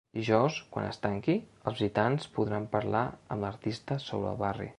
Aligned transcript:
Dijous, 0.17 0.55
quan 0.75 0.87
es 0.93 0.97
tanqui, 1.03 1.35
els 1.71 1.75
visitants 1.81 2.27
podran 2.39 2.67
parlar 2.73 3.03
amb 3.37 3.45
l’artista 3.47 4.01
sobre 4.09 4.33
el 4.35 4.43
barri. 4.47 4.69